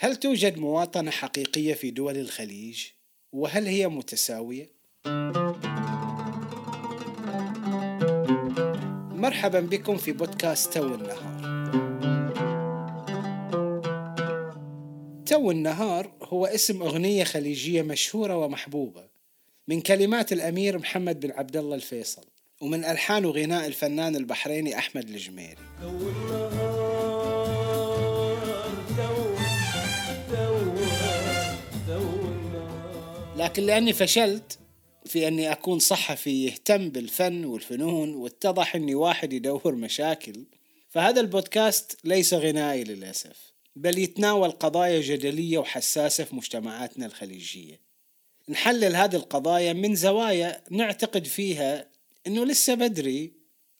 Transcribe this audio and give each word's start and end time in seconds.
هل 0.00 0.16
توجد 0.16 0.58
مواطنة 0.58 1.10
حقيقية 1.10 1.74
في 1.74 1.90
دول 1.90 2.16
الخليج؟ 2.16 2.84
وهل 3.32 3.66
هي 3.66 3.88
متساوية؟ 3.88 4.70
مرحبا 9.16 9.60
بكم 9.60 9.96
في 9.96 10.12
بودكاست 10.12 10.74
تو 10.74 10.94
النهار. 10.94 11.38
تو 15.26 15.50
النهار 15.50 16.12
هو 16.22 16.46
اسم 16.46 16.82
أغنية 16.82 17.24
خليجية 17.24 17.82
مشهورة 17.82 18.36
ومحبوبة 18.36 19.08
من 19.68 19.80
كلمات 19.80 20.32
الأمير 20.32 20.78
محمد 20.78 21.20
بن 21.20 21.30
عبد 21.30 21.56
الله 21.56 21.74
الفيصل 21.74 22.24
ومن 22.60 22.84
ألحان 22.84 23.24
وغناء 23.24 23.66
الفنان 23.66 24.16
البحريني 24.16 24.78
أحمد 24.78 25.08
الجميري 25.08 25.58
لكن 33.48 33.62
لأني 33.62 33.92
فشلت 33.92 34.58
في 35.04 35.28
أني 35.28 35.52
أكون 35.52 35.78
صحفي 35.78 36.44
يهتم 36.44 36.88
بالفن 36.88 37.44
والفنون 37.44 38.14
واتضح 38.14 38.74
أني 38.74 38.94
واحد 38.94 39.32
يدور 39.32 39.74
مشاكل 39.74 40.44
فهذا 40.88 41.20
البودكاست 41.20 41.98
ليس 42.04 42.34
غنائي 42.34 42.84
للأسف 42.84 43.52
بل 43.76 43.98
يتناول 43.98 44.50
قضايا 44.50 45.00
جدلية 45.00 45.58
وحساسة 45.58 46.24
في 46.24 46.36
مجتمعاتنا 46.36 47.06
الخليجية. 47.06 47.80
نحلل 48.48 48.96
هذه 48.96 49.16
القضايا 49.16 49.72
من 49.72 49.94
زوايا 49.94 50.62
نعتقد 50.70 51.24
فيها 51.24 51.88
أنه 52.26 52.44
لسه 52.44 52.74
بدري 52.74 53.32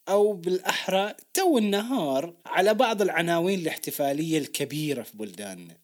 أو 0.07 0.33
بالأحرى 0.33 1.13
تو 1.33 1.57
النهار 1.57 2.33
على 2.45 2.73
بعض 2.73 3.01
العناوين 3.01 3.59
الاحتفالية 3.59 4.37
الكبيرة 4.37 5.03
في 5.03 5.17
بلداننا. 5.17 5.77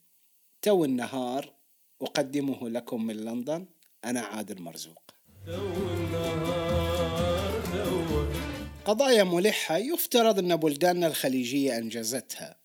تو 0.61 0.85
النهار 0.85 1.53
أقدمه 2.01 2.69
لكم 2.69 3.05
من 3.05 3.15
لندن. 3.15 3.65
أنا 4.05 4.21
عادل 4.21 4.61
مرزوق. 4.61 5.11
قضايا 8.85 9.23
ملحة 9.23 9.77
يفترض 9.77 10.39
أن 10.39 10.55
بلداننا 10.55 11.07
الخليجية 11.07 11.77
أنجزتها 11.77 12.55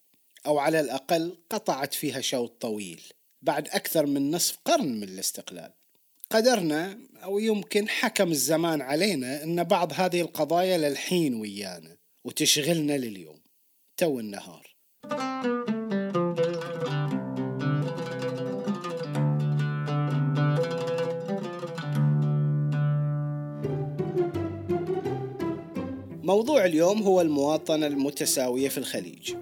أو 0.47 0.58
على 0.58 0.80
الأقل 0.80 1.38
قطعت 1.50 1.94
فيها 1.94 2.20
شوط 2.20 2.60
طويل 2.60 3.02
بعد 3.42 3.69
أكثر 3.69 4.06
من 4.06 4.30
نصف 4.30 4.58
قرن 4.64 5.00
من 5.00 5.02
الاستقلال. 5.02 5.72
قدرنا 6.30 6.98
أو 7.22 7.38
يمكن 7.38 7.88
حكم 7.88 8.30
الزمان 8.30 8.80
علينا 8.80 9.42
أن 9.42 9.64
بعض 9.64 9.92
هذه 9.92 10.20
القضايا 10.20 10.78
للحين 10.78 11.34
ويانا 11.34 11.97
وتشغلنا 12.25 12.98
لليوم 12.98 13.41
تو 13.97 14.20
النهار. 14.20 14.75
موضوع 26.31 26.64
اليوم 26.64 27.03
هو 27.03 27.20
المواطنة 27.20 27.86
المتساوية 27.86 28.69
في 28.69 28.78
الخليج. 28.78 29.34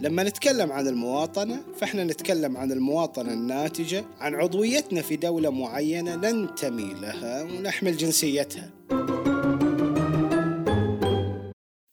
لما 0.00 0.22
نتكلم 0.22 0.72
عن 0.72 0.88
المواطنة 0.88 1.62
فإحنا 1.76 2.04
نتكلم 2.04 2.56
عن 2.56 2.72
المواطنة 2.72 3.32
الناتجة 3.32 4.04
عن 4.18 4.34
عضويتنا 4.34 5.02
في 5.02 5.16
دولة 5.16 5.50
معينة 5.50 6.16
ننتمي 6.16 6.94
لها 6.94 7.42
ونحمل 7.42 7.96
جنسيتها. 7.96 8.70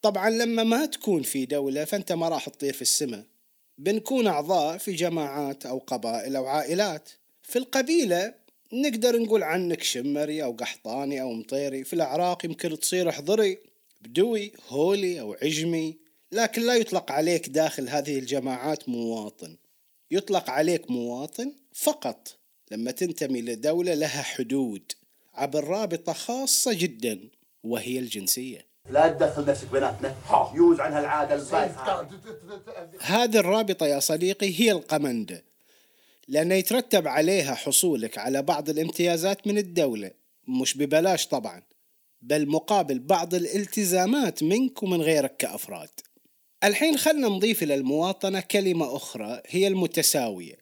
طبعا 0.02 0.30
لما 0.30 0.64
ما 0.64 0.86
تكون 0.86 1.22
في 1.22 1.46
دولة 1.46 1.86
فأنت 1.86 2.12
ما 2.12 2.30
راح 2.30 2.50
تطير 2.50 2.74
في 2.74 2.82
السماء. 2.82 3.24
بنكون 3.78 4.28
أعضاء 4.28 4.78
في 4.78 4.94
جماعات 4.94 5.66
أو 5.66 5.78
قبائل 5.78 6.36
أو 6.36 6.46
عائلات. 6.46 7.10
في 7.44 7.60
القبيلة 7.60 8.47
نقدر 8.74 9.20
نقول 9.20 9.44
عنك 9.44 9.84
شمري 9.84 10.44
أو 10.44 10.52
قحطاني 10.52 11.22
أو 11.22 11.34
مطيري 11.34 11.84
في 11.84 11.94
الأعراق 11.94 12.46
يمكن 12.46 12.80
تصير 12.80 13.12
حضري 13.12 13.58
بدوي 14.02 14.52
هولي 14.70 15.20
أو 15.20 15.34
عجمي 15.34 15.98
لكن 16.32 16.62
لا 16.62 16.76
يطلق 16.76 17.12
عليك 17.12 17.50
داخل 17.50 17.90
هذه 17.90 18.20
الجماعات 18.20 18.90
مواطن. 18.90 19.58
يطلق 20.12 20.50
عليك 20.50 20.92
مواطن 20.92 21.54
فقط 21.74 22.38
لما 22.72 22.92
تنتمي 22.92 23.42
لدولة 23.42 23.94
لها 23.94 24.22
حدود 24.22 24.92
عبر 25.34 25.64
رابطة 25.64 26.14
خاصة 26.14 26.74
جدا 26.74 27.20
وهي 27.64 28.00
الجنسية. 28.00 28.68
لا 28.90 29.08
تدخل 29.08 29.46
نفسك 29.46 29.72
بيناتنا. 29.72 30.16
يوز 30.56 30.80
عنها 30.80 31.00
العادة 31.00 31.36
البايخة. 31.36 32.08
هذه 33.00 33.38
الرابطة 33.38 33.86
يا 33.86 34.00
صديقي 34.00 34.60
هي 34.60 34.72
القمندة. 34.72 35.44
لأن 36.28 36.52
يترتب 36.52 37.08
عليها 37.08 37.56
حصولك 37.56 38.18
على 38.18 38.42
بعض 38.42 38.70
الامتيازات 38.70 39.48
من 39.48 39.58
الدولة. 39.58 40.12
مش 40.48 40.78
ببلاش 40.78 41.28
طبعا 41.28 41.64
بل 42.22 42.48
مقابل 42.48 43.00
بعض 43.00 43.36
الالتزامات 43.36 44.44
منك 44.44 44.84
ومن 44.84 45.02
غيرك 45.02 45.38
كأفراد. 45.38 45.90
الحين 46.64 46.98
خلنا 46.98 47.28
نضيف 47.28 47.64
إلى 47.64 47.76
المواطنة 47.76 48.40
كلمة 48.40 48.96
أخرى 48.96 49.42
هي 49.48 49.68
المتساوية. 49.68 50.58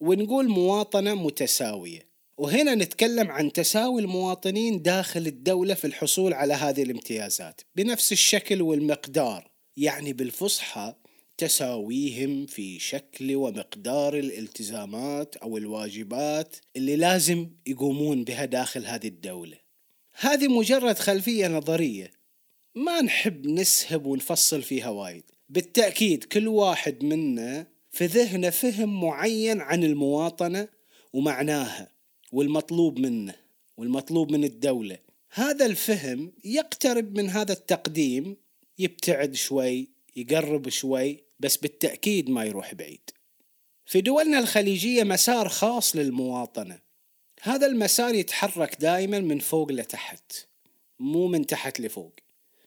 ونقول 0.00 0.48
مواطنة 0.48 1.14
متساوية. 1.14 2.10
وهنا 2.38 2.74
نتكلم 2.74 3.30
عن 3.30 3.52
تساوي 3.52 4.02
المواطنين 4.02 4.82
داخل 4.82 5.26
الدولة 5.26 5.74
في 5.74 5.86
الحصول 5.86 6.34
على 6.34 6.54
هذه 6.54 6.82
الامتيازات 6.82 7.60
بنفس 7.76 8.12
الشكل 8.12 8.62
والمقدار. 8.62 9.50
يعني 9.76 10.12
بالفصحى 10.12 10.94
تساويهم 11.40 12.46
في 12.46 12.78
شكل 12.78 13.34
ومقدار 13.36 14.18
الالتزامات 14.18 15.36
أو 15.36 15.56
الواجبات 15.56 16.56
اللي 16.76 16.96
لازم 16.96 17.50
يقومون 17.66 18.24
بها 18.24 18.44
داخل 18.44 18.86
هذه 18.86 19.06
الدولة. 19.06 19.56
هذه 20.12 20.48
مجرد 20.48 20.98
خلفية 20.98 21.48
نظرية. 21.48 22.12
ما 22.74 23.00
نحب 23.00 23.46
نسهب 23.46 24.06
ونفصل 24.06 24.62
فيها 24.62 24.88
وايد، 24.88 25.24
بالتأكيد 25.48 26.24
كل 26.24 26.48
واحد 26.48 27.04
منا 27.04 27.66
في 27.90 28.06
ذهنه 28.06 28.50
فهم 28.50 29.00
معين 29.00 29.60
عن 29.60 29.84
المواطنة 29.84 30.68
ومعناها 31.12 31.88
والمطلوب 32.32 32.98
منه 32.98 33.34
والمطلوب 33.76 34.32
من 34.32 34.44
الدولة. 34.44 34.98
هذا 35.30 35.66
الفهم 35.66 36.32
يقترب 36.44 37.18
من 37.18 37.30
هذا 37.30 37.52
التقديم 37.52 38.36
يبتعد 38.78 39.34
شوي 39.34 39.88
يقرب 40.16 40.68
شوي 40.68 41.29
بس 41.40 41.56
بالتأكيد 41.56 42.30
ما 42.30 42.44
يروح 42.44 42.74
بعيد. 42.74 43.10
في 43.86 44.00
دولنا 44.00 44.38
الخليجية 44.38 45.04
مسار 45.04 45.48
خاص 45.48 45.96
للمواطنة. 45.96 46.78
هذا 47.42 47.66
المسار 47.66 48.14
يتحرك 48.14 48.76
دائما 48.80 49.20
من 49.20 49.38
فوق 49.38 49.72
لتحت 49.72 50.32
مو 50.98 51.26
من 51.26 51.46
تحت 51.46 51.80
لفوق. 51.80 52.12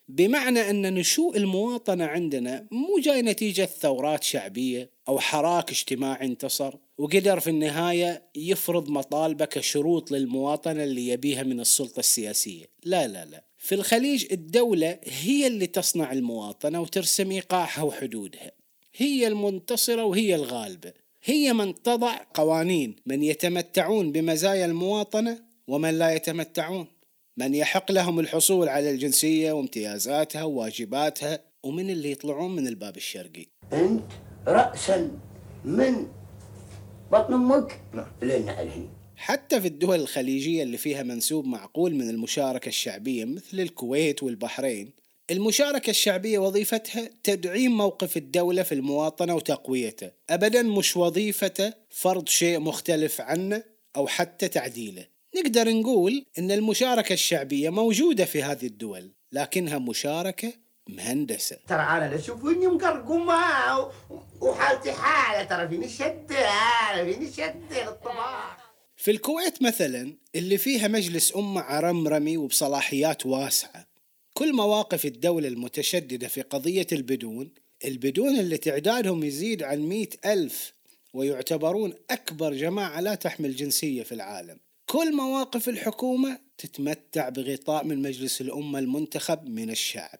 بمعنى 0.07 0.69
أن 0.69 0.93
نشوء 0.93 1.37
المواطنة 1.37 2.05
عندنا 2.05 2.67
مو 2.71 2.99
جاي 2.99 3.21
نتيجة 3.21 3.65
ثورات 3.65 4.23
شعبية 4.23 4.89
أو 5.07 5.19
حراك 5.19 5.69
اجتماعي 5.69 6.25
انتصر 6.25 6.75
وقدر 6.97 7.39
في 7.39 7.49
النهاية 7.49 8.29
يفرض 8.35 8.89
مطالبه 8.89 9.45
كشروط 9.45 10.11
للمواطنة 10.11 10.83
اللي 10.83 11.07
يبيها 11.07 11.43
من 11.43 11.59
السلطة 11.59 11.99
السياسية. 11.99 12.65
لا 12.83 13.07
لا 13.07 13.25
لا. 13.25 13.43
في 13.57 13.75
الخليج 13.75 14.27
الدولة 14.31 14.99
هي 15.03 15.47
اللي 15.47 15.67
تصنع 15.67 16.11
المواطنة 16.11 16.81
وترسم 16.81 17.31
إيقاعها 17.31 17.81
وحدودها. 17.81 18.51
هي 18.95 19.27
المنتصرة 19.27 20.03
وهي 20.03 20.35
الغالبة 20.35 20.93
هي 21.23 21.53
من 21.53 21.81
تضع 21.83 22.19
قوانين 22.33 22.95
من 23.05 23.23
يتمتعون 23.23 24.11
بمزايا 24.11 24.65
المواطنة 24.65 25.39
ومن 25.67 25.99
لا 25.99 26.13
يتمتعون. 26.13 26.87
من 27.37 27.55
يحق 27.55 27.91
لهم 27.91 28.19
الحصول 28.19 28.69
على 28.69 28.89
الجنسية 28.91 29.51
وامتيازاتها 29.51 30.43
وواجباتها 30.43 31.39
ومن 31.63 31.89
اللي 31.89 32.11
يطلعون 32.11 32.55
من 32.55 32.67
الباب 32.67 32.97
الشرقي. 32.97 33.45
أنت 33.73 34.03
رأسا 34.47 35.11
من 35.65 36.07
بطن 37.11 37.33
أمك؟ 37.33 37.81
نعم. 37.93 38.07
لين 38.21 38.49
عليه 38.49 38.87
حتى 39.15 39.61
في 39.61 39.67
الدول 39.67 39.99
الخليجية 39.99 40.63
اللي 40.63 40.77
فيها 40.77 41.03
منسوب 41.03 41.45
معقول 41.45 41.95
من 41.95 42.09
المشاركة 42.09 42.69
الشعبية 42.69 43.25
مثل 43.25 43.59
الكويت 43.59 44.23
والبحرين 44.23 44.91
المشاركة 45.31 45.89
الشعبية 45.89 46.39
وظيفتها 46.39 47.09
تدعيم 47.23 47.77
موقف 47.77 48.17
الدولة 48.17 48.63
في 48.63 48.75
المواطنة 48.75 49.35
وتقويته. 49.35 50.11
أبدا 50.29 50.61
مش 50.61 50.97
وظيفته 50.97 51.73
فرض 51.89 52.29
شيء 52.29 52.59
مختلف 52.59 53.21
عنه 53.21 53.63
أو 53.95 54.07
حتى 54.07 54.47
تعديله. 54.47 55.07
نقدر 55.35 55.69
نقول 55.69 56.25
إن 56.39 56.51
المشاركة 56.51 57.13
الشعبية 57.13 57.69
موجودة 57.69 58.25
في 58.25 58.43
هذه 58.43 58.65
الدول 58.65 59.11
لكنها 59.31 59.77
مشاركة 59.77 60.53
مهندسة. 60.89 61.57
ترى 61.67 61.81
أنا 61.81 62.15
اشوفني 62.15 62.67
مقرقمة 62.67 63.91
وحالتي 64.41 64.91
حالة 64.91 65.43
ترى 65.43 65.67
فيني 65.67 65.89
شدة 65.89 67.03
فيني 67.03 67.31
شدة 67.31 67.85
للطباخ. 67.85 68.63
في 68.97 69.11
الكويت 69.11 69.61
مثلا 69.61 70.17
اللي 70.35 70.57
فيها 70.57 70.87
مجلس 70.87 71.35
أمة 71.35 71.61
عرمرمي 71.61 72.37
وبصلاحيات 72.37 73.25
واسعة 73.25 73.92
كل 74.33 74.53
مواقف 74.55 75.05
الدولة 75.05 75.47
المتشددة 75.47 76.27
في 76.27 76.41
قضية 76.41 76.87
البدون 76.91 77.51
البدون 77.85 78.39
اللي 78.39 78.57
تعدادهم 78.57 79.23
يزيد 79.23 79.63
عن 79.63 79.79
مئة 79.79 80.33
ألف 80.33 80.73
ويعتبرون 81.13 81.93
أكبر 82.09 82.53
جماعة 82.53 83.01
لا 83.01 83.15
تحمل 83.15 83.55
جنسية 83.55 84.03
في 84.03 84.11
العالم. 84.11 84.59
كل 84.85 85.15
مواقف 85.15 85.69
الحكومة 85.69 86.39
تتمتع 86.57 87.29
بغطاء 87.29 87.83
من 87.83 88.01
مجلس 88.01 88.41
الأمة 88.41 88.79
المنتخب 88.79 89.49
من 89.49 89.69
الشعب. 89.69 90.19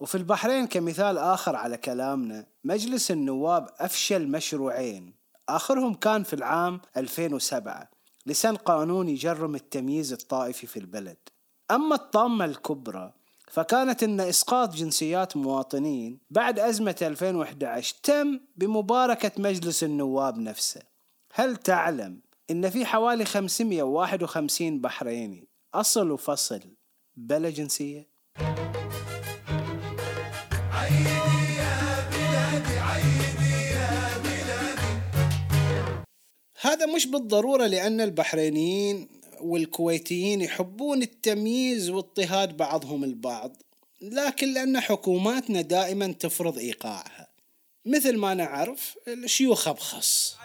وفي 0.00 0.14
البحرين 0.14 0.66
كمثال 0.66 1.18
آخر 1.18 1.56
على 1.56 1.76
كلامنا 1.76 2.46
مجلس 2.64 3.10
النواب 3.10 3.68
أفشل 3.78 4.28
مشروعين. 4.28 5.14
آخرهم 5.48 5.94
كان 5.94 6.22
في 6.22 6.34
العام 6.34 6.80
2007 6.96 7.90
لسن 8.26 8.56
قانون 8.56 9.08
يجرم 9.08 9.54
التمييز 9.54 10.12
الطائفي 10.12 10.66
في 10.66 10.76
البلد. 10.76 11.16
أما 11.70 11.94
الطامة 11.94 12.44
الكبرى 12.44 13.12
فكانت 13.54 14.02
أن 14.02 14.20
إسقاط 14.20 14.74
جنسيات 14.74 15.36
مواطنين 15.36 16.18
بعد 16.30 16.58
أزمة 16.58 16.96
2011 17.02 17.96
تم 18.02 18.40
بمباركة 18.56 19.30
مجلس 19.38 19.84
النواب 19.84 20.38
نفسه 20.38 20.80
هل 21.34 21.56
تعلم 21.56 22.20
أن 22.50 22.70
في 22.70 22.84
حوالي 22.86 23.24
551 23.24 24.80
بحريني 24.80 25.48
أصل 25.74 26.10
وفصل 26.10 26.60
بلا 27.16 27.50
جنسية؟ 27.50 28.08
عيدي 30.72 31.54
يا 31.56 32.10
بلادي 32.10 32.78
عيدي 32.78 33.74
يا 33.74 34.18
بلادي 34.18 34.94
هذا 36.60 36.86
مش 36.86 37.06
بالضرورة 37.06 37.66
لأن 37.66 38.00
البحرينيين 38.00 39.13
والكويتيين 39.40 40.40
يحبون 40.40 41.02
التمييز 41.02 41.90
واضطهاد 41.90 42.56
بعضهم 42.56 43.04
البعض 43.04 43.62
لكن 44.00 44.54
لأن 44.54 44.80
حكوماتنا 44.80 45.60
دائما 45.60 46.12
تفرض 46.12 46.58
إيقاعها. 46.58 47.28
مثل 47.86 48.16
ما 48.16 48.34
نعرف 48.34 48.96
الشيوخ 49.08 49.68
أبخص. 49.68 50.36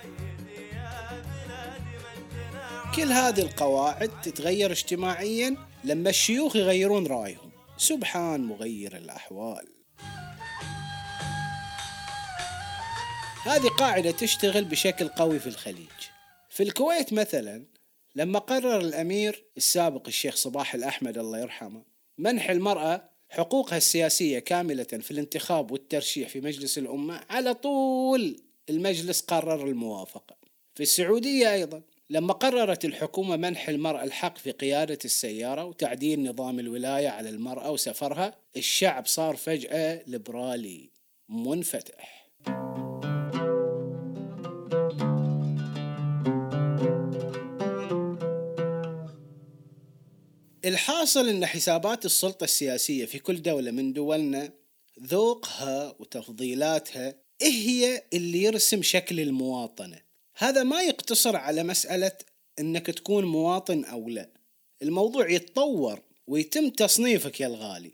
كل 2.96 3.12
هذه 3.12 3.42
القواعد 3.42 4.22
تتغير 4.22 4.72
اجتماعيا 4.72 5.58
لما 5.84 6.10
الشيوخ 6.10 6.56
يغيرون 6.56 7.08
رأيهم. 7.08 7.52
سبحان 7.78 8.42
مغير 8.44 8.98
الأحوال. 8.98 9.68
هذه 13.44 13.68
قاعدة 13.68 14.12
تشتغل 14.12 14.66
بشكل 14.66 15.08
قوي 15.08 15.40
في 15.40 15.48
الخليج. 15.48 16.00
في 16.50 16.64
الكويت 16.64 17.14
مثلا 17.14 17.66
لما 18.19 18.39
قرر 18.39 18.80
الأمير 18.80 19.44
السابق 19.57 20.07
الشيخ 20.07 20.36
صباح 20.36 20.75
الأحمد 20.75 21.18
الله 21.18 21.39
يرحمه 21.39 21.83
منح 22.18 22.50
المرأة 22.50 23.10
حقوقها 23.30 23.77
السياسية 23.77 24.39
كاملة 24.39 24.83
في 24.83 25.12
الانتخاب 25.12 25.71
والترشيح 25.71 26.30
في 26.30 26.42
مجلس 26.42 26.77
الأمة 26.77 27.21
على 27.30 27.54
طول 27.54 28.42
المجلس 28.69 29.21
قرر 29.21 29.68
الموافقة. 29.68 30.38
في 30.75 30.83
السعودية 30.83 31.54
أيضا 31.54 31.81
لما 32.10 32.33
قررت 32.33 32.86
الحكومة 32.86 33.36
منح 33.36 33.69
المرأة 33.69 34.04
الحق 34.04 34.38
في 34.38 34.51
قيادة 34.51 35.00
السيارة 35.06 35.66
وتعديل 35.66 36.24
نظام 36.24 36.60
الولاية 36.60 37.10
على 37.10 37.30
المرأة 37.30 37.71
وسفرها 37.71 38.38
الشعب 38.57 39.06
صار 39.06 39.36
فجأة 39.36 40.04
ليبرالي 40.07 40.89
منفتح. 41.30 42.30
الحاصل 50.66 51.30
إن 51.30 51.46
حسابات 51.46 52.06
السلطة 52.06 52.44
السياسية 52.44 53.06
في 53.06 53.20
كل 53.20 53.42
دولة 53.42 53.72
من 53.72 53.94
دولنا 53.94 54.52
ذوقها 55.04 55.96
وتفضيلاتها 56.00 57.16
إيه 57.42 57.52
هي 57.52 58.04
اللي 58.14 58.44
يرسم 58.44 58.82
شكل 58.82 59.20
المواطنة. 59.20 60.02
هذا 60.38 60.64
ما 60.64 60.82
يقتصر 60.82 61.36
على 61.36 61.64
مسألة 61.64 62.12
إنك 62.60 62.86
تكون 62.86 63.26
مواطن 63.26 63.86
أو 63.86 64.10
لا. 64.10 64.30
الموضوع 64.82 65.30
يتطور 65.30 66.02
ويتم 66.28 66.70
تصنيفك 66.70 67.42
يا 67.42 67.48
الغالي. 67.48 67.94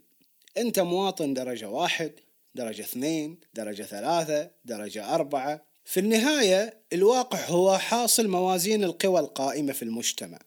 أنت 0.58 0.80
مواطن 0.80 1.34
درجة 1.34 1.68
واحد 1.68 2.12
درجة 2.54 2.82
اثنين 2.82 3.38
درجة 3.54 3.82
ثلاثة 3.82 4.50
درجة 4.64 5.14
أربعة. 5.14 5.66
في 5.84 6.00
النهاية 6.00 6.80
الواقع 6.92 7.44
هو 7.44 7.78
حاصل 7.78 8.28
موازين 8.28 8.84
القوى 8.84 9.20
القائمة 9.20 9.72
في 9.72 9.82
المجتمع. 9.82 10.38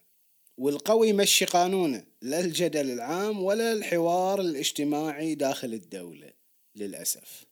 والقوي 0.58 1.10
يمشي 1.10 1.46
قانونه. 1.46 2.09
لا 2.22 2.40
الجدل 2.40 2.92
العام 2.92 3.44
ولا 3.44 3.74
الحوار 3.74 4.42
الاجتماعي 4.42 5.36
داخل 5.36 5.74
الدولة 5.74 6.32
للأسف. 6.76 7.46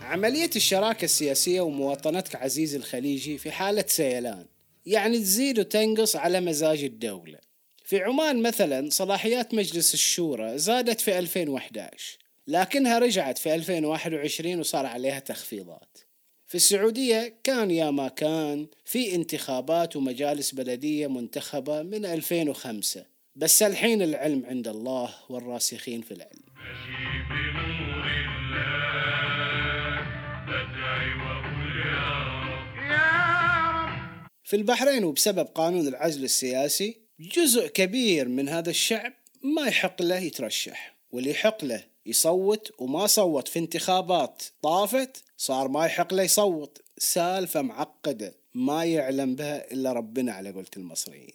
عملية 0.00 0.50
الشراكة 0.56 1.04
السياسية 1.04 1.60
ومواطنتك 1.60 2.36
عزيزي 2.36 2.76
الخليجي 2.76 3.38
في 3.38 3.50
حالة 3.50 3.84
سيلان. 3.88 4.46
يعني 4.86 5.18
تزيد 5.18 5.58
وتنقص 5.58 6.16
على 6.16 6.40
مزاج 6.40 6.84
الدولة. 6.84 7.38
في 7.84 8.02
عمان 8.02 8.42
مثلا 8.42 8.90
صلاحيات 8.90 9.54
مجلس 9.54 9.94
الشورى 9.94 10.58
زادت 10.58 11.00
في 11.00 11.18
2011 11.18 12.21
لكنها 12.46 12.98
رجعت 12.98 13.38
في 13.38 13.54
2021 13.54 14.58
وصار 14.60 14.86
عليها 14.86 15.18
تخفيضات. 15.18 15.98
في 16.46 16.54
السعودية 16.54 17.34
كان 17.44 17.70
يا 17.70 17.90
ما 17.90 18.08
كان 18.08 18.66
في 18.84 19.14
انتخابات 19.14 19.96
ومجالس 19.96 20.54
بلدية 20.54 21.06
منتخبة 21.06 21.82
من 21.82 22.04
2005 22.04 23.06
بس 23.36 23.62
الحين 23.62 24.02
العلم 24.02 24.46
عند 24.46 24.68
الله 24.68 25.14
والراسخين 25.28 26.00
في 26.00 26.14
العلم. 26.14 26.42
في 34.44 34.56
البحرين 34.56 35.04
وبسبب 35.04 35.46
قانون 35.46 35.88
العزل 35.88 36.24
السياسي 36.24 37.02
جزء 37.20 37.66
كبير 37.66 38.28
من 38.28 38.48
هذا 38.48 38.70
الشعب 38.70 39.12
ما 39.42 39.66
يحق 39.66 40.02
له 40.02 40.18
يترشح 40.18 40.96
واللي 41.10 41.30
يحق 41.30 41.64
له 41.64 41.91
يصوت 42.06 42.72
وما 42.78 43.06
صوت 43.06 43.48
في 43.48 43.58
انتخابات 43.58 44.42
طافت 44.62 45.24
صار 45.36 45.68
ما 45.68 45.86
يحق 45.86 46.14
له 46.14 46.22
يصوت. 46.22 46.78
سالفة 46.98 47.62
معقدة 47.62 48.34
ما 48.54 48.84
يعلم 48.84 49.34
بها 49.34 49.72
إلا 49.72 49.92
ربنا 49.92 50.32
على 50.32 50.50
قولة 50.50 50.66
المصريين. 50.76 51.34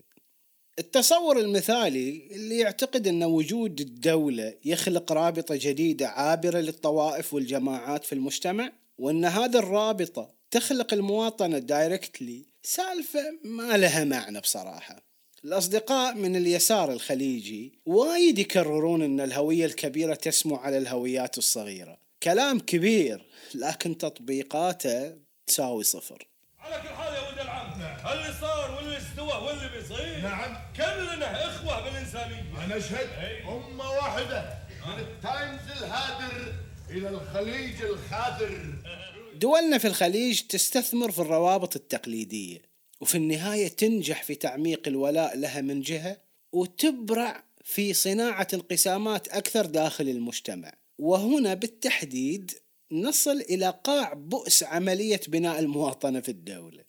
التصور 0.80 1.40
المثالي 1.40 2.28
اللي 2.32 2.58
يعتقد 2.58 3.08
أن 3.08 3.24
وجود 3.24 3.82
الدولة 3.82 4.56
يخلق 4.66 5.12
رابطة 5.12 5.56
جديدة 5.56 6.08
عابرة 6.08 6.60
للطوائف 6.60 7.34
والجماعات 7.34 8.04
في 8.04 8.14
المجتمع 8.14 8.72
وأن 8.98 9.26
هذه 9.26 9.60
الرابطة 9.60 10.36
تخلق 10.52 10.94
المواطنة 10.94 11.60
دايركتلي 11.60 12.46
سالفة 12.64 13.40
ما 13.44 13.78
لها 13.78 14.04
معنى 14.04 14.40
بصراحة. 14.40 15.07
الأصدقاء 15.46 16.16
من 16.16 16.36
اليسار 16.36 16.92
الخليجي 16.92 17.80
وايد 17.86 18.40
يكررون 18.40 19.02
أن 19.02 19.20
الهوية 19.20 19.66
الكبيرة 19.66 20.14
تسمو 20.14 20.56
على 20.56 20.78
الهويات 20.78 21.38
الصغيرة. 21.38 21.98
كلام 22.24 22.60
كبير 22.60 23.26
لكن 23.56 23.98
تطبيقاته 23.98 25.18
تساوي 25.48 25.84
صفر. 25.84 26.28
على 26.60 26.82
كل 26.82 26.90
حال 26.90 27.14
يا 27.14 27.30
ولد 27.30 27.40
العم 27.40 27.80
نعم. 27.80 28.18
اللي 28.18 28.34
صار 28.42 28.76
واللي 28.76 28.98
استوى 28.98 29.48
واللي 29.48 29.70
بيصير 29.78 30.22
نعم. 30.22 30.58
كلنا 30.76 31.46
إخوة 31.46 31.84
بالإنسانية؟ 31.84 32.66
أنا 32.66 32.78
اشهد 32.78 33.10
أمة 33.48 33.90
واحدة 33.90 34.54
من 34.88 35.00
التايمز 35.00 35.72
الهادر 35.78 36.54
إلى 36.90 37.10
الخليج 37.10 37.82
الخادر 37.82 38.76
دولنا 39.36 39.78
في 39.78 39.88
الخليج 39.88 40.42
تستثمر 40.42 41.12
في 41.12 41.20
الروابط 41.20 41.76
التقليدية. 41.76 42.62
وفي 43.02 43.16
النهاية 43.16 43.68
تنجح 43.68 44.24
في 44.24 44.36
تعميق 44.36 44.88
الولاء 44.88 45.38
لها 45.38 45.62
من 45.62 45.82
جهة 45.82 46.18
وتبرع 46.52 47.44
في 47.64 47.94
صناعة 47.94 48.48
انقسامات 48.54 49.28
أكثر 49.28 49.66
داخل 49.66 50.10
المجتمع. 50.10 50.74
وهنا 50.98 51.54
بالتحديد 51.54 52.52
نصل 52.92 53.42
إلى 53.42 53.80
قاع 53.84 54.14
بؤس 54.14 54.64
عملية 54.64 55.22
بناء 55.28 55.60
المواطنة 55.60 56.20
في 56.20 56.30
الدولة. 56.30 56.84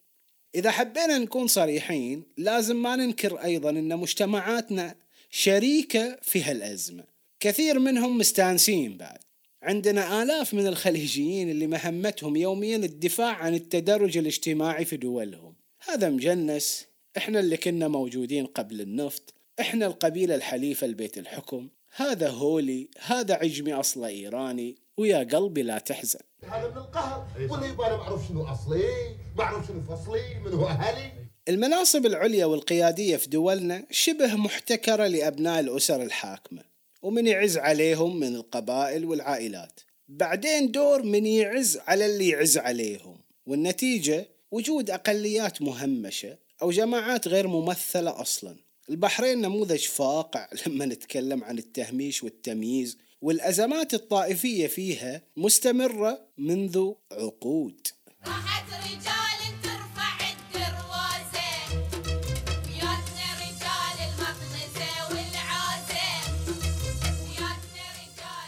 إذا 0.55 0.71
حبينا 0.71 1.17
نكون 1.17 1.47
صريحين 1.47 2.23
لازم 2.37 2.81
ما 2.81 2.95
ننكر 2.95 3.43
أيضا 3.43 3.69
أن 3.69 3.97
مجتمعاتنا 3.97 4.95
شريكة 5.29 6.19
في 6.21 6.43
هالأزمة. 6.43 7.03
كثير 7.39 7.79
منهم 7.79 8.17
مستانسين 8.17 8.97
بعد. 8.97 9.19
عندنا 9.63 10.23
آلاف 10.23 10.53
من 10.53 10.67
الخليجيين 10.67 11.49
اللي 11.49 11.67
مهمتهم 11.67 12.35
يوميا 12.35 12.77
الدفاع 12.77 13.35
عن 13.35 13.55
التدرج 13.55 14.17
الاجتماعي 14.17 14.85
في 14.85 14.97
دولهم. 14.97 15.58
هذا 15.87 16.09
مجنس 16.09 16.85
إحنا 17.17 17.39
اللي 17.39 17.57
كنا 17.57 17.87
موجودين 17.87 18.45
قبل 18.45 18.81
النفط 18.81 19.33
إحنا 19.59 19.85
القبيلة 19.85 20.35
الحليفة 20.35 20.87
لبيت 20.87 21.17
الحكم. 21.17 21.69
هذا 21.95 22.29
هولي 22.29 22.89
هذا 22.99 23.33
عجمي 23.33 23.73
أصله 23.73 24.07
إيراني 24.07 24.75
ويا 24.97 25.17
قلبي 25.17 25.63
لا 25.63 25.79
تحزن. 25.79 26.19
هذا 26.43 26.69
من 26.69 26.77
القهر 26.77 27.27
ولا 27.49 27.65
يبغى 27.65 27.97
معروف 27.97 28.27
شنو 28.27 28.43
أصلي 28.43 29.15
معروف 29.37 29.67
شنو 29.67 29.81
فصلي 29.81 30.39
من 30.45 30.53
هو 30.53 30.67
أهلي. 30.67 31.11
المناصب 31.49 32.05
العليا 32.05 32.45
والقيادية 32.45 33.17
في 33.17 33.29
دولنا 33.29 33.85
شبه 33.91 34.35
محتكرة 34.35 35.07
لأبناء 35.07 35.59
الأسر 35.59 36.03
الحاكمة 36.03 36.63
ومن 37.01 37.27
يعز 37.27 37.57
عليهم 37.57 38.19
من 38.19 38.35
القبائل 38.35 39.05
والعائلات. 39.05 39.79
بعدين 40.07 40.71
دور 40.71 41.03
من 41.03 41.25
يعز 41.25 41.77
على 41.77 42.05
اللي 42.05 42.29
يعز 42.29 42.57
عليهم 42.57 43.17
والنتيجة 43.45 44.38
وجود 44.51 44.89
أقليات 44.89 45.61
مهمشة 45.61 46.37
أو 46.61 46.71
جماعات 46.71 47.27
غير 47.27 47.47
ممثلة 47.47 48.21
أصلا. 48.21 48.55
البحرين 48.89 49.41
نموذج 49.41 49.85
فاقع 49.85 50.49
لما 50.67 50.85
نتكلم 50.85 51.43
عن 51.43 51.57
التهميش 51.57 52.23
والتمييز 52.23 52.97
والأزمات 53.21 53.93
الطائفية 53.93 54.67
فيها 54.67 55.21
مستمرة 55.37 56.21
منذ 56.37 56.91
عقود. 57.11 57.87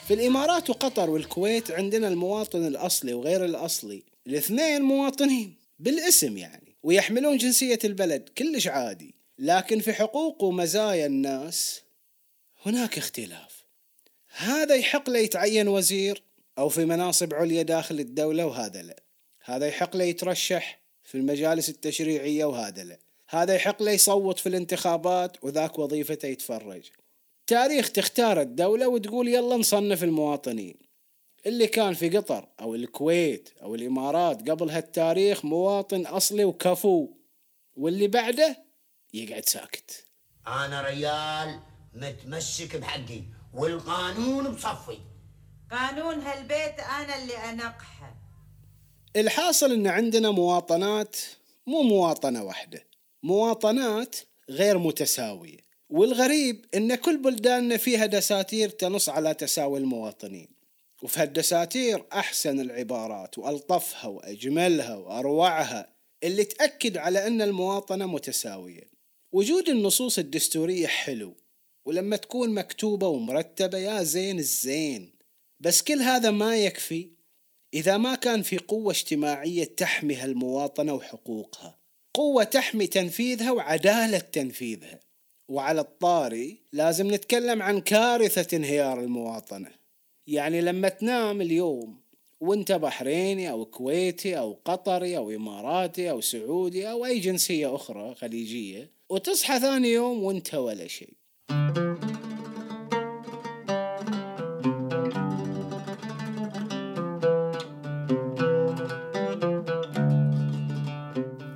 في 0.08 0.13
الإمارات 0.13 0.70
وقطر 0.70 1.10
والكويت 1.10 1.72
عندنا 1.72 2.08
المواطن 2.08 2.67
الأصلي 2.67 3.13
وغير 3.13 3.46
الأصلي 3.46 4.03
الاثنين 4.27 4.81
مواطنين. 4.81 5.61
بالاسم 5.82 6.38
يعني 6.38 6.76
ويحملون 6.84 7.38
جنسية 7.38 7.80
البلد 7.84 8.30
كلش 8.38 8.68
عادي. 8.68 9.16
لكن 9.40 9.80
في 9.80 9.94
حقوق 9.94 10.44
ومزايا 10.44 11.06
الناس 11.06 11.82
هناك 12.66 12.98
اختلاف. 12.98 13.64
هذا 14.30 14.76
يحق 14.76 15.10
له 15.10 15.20
يتعين 15.20 15.68
وزير 15.68 16.24
أو 16.58 16.70
في 16.70 16.86
مناصب 16.86 17.34
عليا 17.34 17.64
داخل 17.64 18.00
الدولة 18.00 18.46
وهذا 18.46 18.82
لا. 18.82 19.04
هذا 19.44 19.68
يحق 19.68 19.96
له 19.96 20.04
يترشح 20.04 20.82
في 21.04 21.16
المجالس 21.16 21.70
التشريعية 21.70 22.46
وهذا 22.46 22.84
لا. 22.84 23.00
هذا 23.30 23.56
يحق 23.56 23.84
له 23.84 23.92
يصوت 23.92 24.40
في 24.40 24.50
الانتخابات 24.50 25.44
وذاك 25.44 25.80
وظيفته 25.80 26.28
يتفرج. 26.28 26.90
تاريخ 27.48 27.92
تختار 27.92 28.42
الدولة 28.42 28.88
وتقول 28.88 29.28
يلا 29.28 29.56
نصنف 29.56 30.04
المواطنين. 30.04 30.91
اللي 31.46 31.68
كان 31.68 31.94
في 31.94 32.10
قطر 32.10 32.48
أو 32.60 32.76
الكويت 32.76 33.50
أو 33.62 33.76
الإمارات 33.76 34.50
قبل 34.50 34.70
هالتاريخ 34.70 35.46
مواطن 35.46 36.06
أصلي 36.06 36.46
وكفو 36.46 37.10
واللي 37.76 38.08
بعده 38.08 38.66
يقعد 39.14 39.46
ساكت. 39.46 40.06
أنا 40.48 40.82
ريال 40.82 41.60
متمسك 41.94 42.76
بحقي 42.76 43.22
والقانون 43.54 44.56
بصفي. 44.56 44.98
قانون 45.72 46.20
هالبيت 46.20 46.80
أنا 46.80 47.24
اللي 47.24 47.38
أنقحه. 47.38 48.16
الحاصل 49.16 49.72
إن 49.72 49.88
عندنا 49.88 50.32
مواطنات 50.32 51.16
مو 51.68 51.82
مواطنة 51.82 52.44
واحدة 52.44 52.88
مواطنات 53.24 54.16
غير 54.50 54.78
متساوية. 54.78 55.72
والغريب 55.90 56.66
إن 56.76 56.96
كل 56.96 57.18
بلداننا 57.18 57.78
فيها 57.78 58.06
دساتير 58.06 58.70
تنص 58.70 59.10
على 59.10 59.34
تساوي 59.34 59.80
المواطنين. 59.80 60.61
وفي 61.01 61.20
هالدساتير 61.20 62.05
أحسن 62.13 62.60
العبارات 62.60 63.38
وألطفها 63.38 64.08
وأجملها 64.08 64.96
وأروعها 64.96 65.93
اللي 66.24 66.43
تأكد 66.43 66.98
على 66.98 67.27
أن 67.27 67.41
المواطنة 67.41 68.05
متساوية. 68.05 68.91
وجود 69.34 69.70
النصوص 69.70 70.20
الدستورية 70.20 70.88
حلو 70.88 71.38
ولما 71.86 72.15
تكون 72.15 72.53
مكتوبة 72.53 73.08
ومرتبة 73.08 73.77
يا 73.77 74.03
زين 74.03 74.39
الزين. 74.39 75.13
بس 75.60 75.81
كل 75.81 76.01
هذا 76.01 76.31
ما 76.31 76.55
يكفي 76.55 77.10
إذا 77.74 77.98
ما 77.98 78.15
كان 78.15 78.41
في 78.41 78.58
قوة 78.58 78.91
اجتماعية 78.91 79.63
تحمي 79.63 80.15
هالمواطنة 80.15 80.93
وحقوقها. 80.93 81.79
قوة 82.13 82.43
تحمي 82.43 82.88
تنفيذها 82.88 83.51
وعدالة 83.51 84.20
تنفيذها. 84.20 85.00
وعلى 85.50 85.81
الطاري 85.81 86.62
لازم 86.72 87.13
نتكلم 87.13 87.62
عن 87.62 87.81
كارثة 87.81 88.58
انهيار 88.58 89.00
المواطنة. 89.00 89.81
يعني 90.32 90.62
لما 90.62 90.90
تنام 90.90 91.42
اليوم 91.42 92.02
وانت 92.40 92.72
بحريني 92.72 93.52
أو 93.52 93.66
كويتي 93.66 94.38
أو 94.38 94.58
قطري 94.66 95.18
أو 95.18 95.32
إماراتي 95.32 96.12
أو 96.12 96.22
سعودي 96.22 96.92
أو 96.92 97.06
أي 97.06 97.20
جنسية 97.20 97.76
أخرى 97.76 98.16
خليجية 98.16 98.92
وتصحى 99.10 99.60
ثاني 99.60 99.88
يوم 99.88 100.24
وانت 100.24 100.56
ولا 100.56 100.88
شيء. 100.88 101.14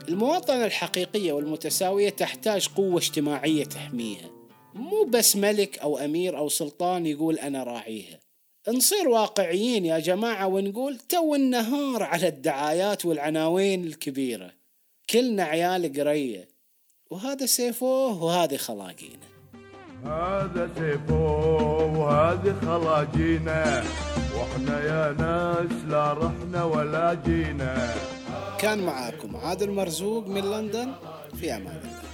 المواطنة 0.10 0.66
الحقيقية 0.66 1.34
والمتساوية 1.34 2.10
تحتاج 2.10 2.68
قوة 2.68 2.98
اجتماعية 2.98 3.66
تحميها. 3.66 4.30
مو 4.74 5.04
بس 5.04 5.36
ملك 5.36 5.80
أو 5.80 5.98
أمير 5.98 6.38
أو 6.38 6.50
سلطان 6.50 7.06
يقول 7.06 7.40
أنا 7.40 7.64
راعيها. 7.64 8.25
نصير 8.74 9.08
واقعيين 9.08 9.86
يا 9.86 10.00
جماعة 10.00 10.48
ونقول 10.48 10.98
تو 10.98 11.36
النهار 11.36 12.04
على 12.04 12.28
الدعايات 12.28 13.06
والعناوين 13.06 13.84
الكبيرة. 13.84 14.52
كلنا 15.10 15.44
عيال 15.44 15.94
قرية. 16.00 16.48
وهذا 17.10 17.46
سيفوه 17.46 18.24
وهذه 18.24 18.58
خلاقينه. 18.58 19.26
هذا 20.04 20.70
سيفو 20.78 21.14
وهذه 22.00 22.56
خلاجينا 22.62 23.84
وإحنا 24.36 24.84
يا 24.84 25.12
ناس 25.12 25.86
لا 25.88 26.14
رحنا 26.14 26.64
ولا 26.64 27.14
جينا. 27.14 27.94
كان 28.60 28.80
معاكم 28.80 29.36
عادل 29.36 29.72
مرزوق 29.72 30.28
من 30.28 30.42
لندن 30.52 30.92
في 31.40 31.56
أمان 31.56 31.80
الله. 31.84 32.06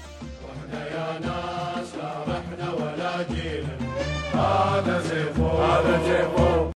Adas 4.42 5.12
eu 5.12 5.34
vou, 5.36 5.62
Adas 5.62 6.08
eu 6.08 6.30
vou, 6.32 6.72